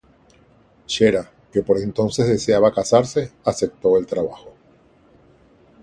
[0.87, 4.51] Shera, que por entonces deseaba casarse, aceptó el trabajo.